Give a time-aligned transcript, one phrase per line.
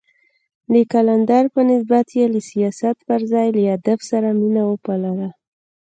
[0.73, 5.29] د قلندر په نسبت يې له سياست پر ځای له ادب سره مينه وپالله.